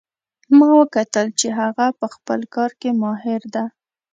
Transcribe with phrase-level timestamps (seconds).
[0.57, 3.65] ما وکتل چې هغه په خپل کار کې ماهر ده